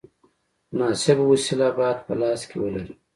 [0.75, 2.93] مناسبه وسیله باید په لاس کې ولرې.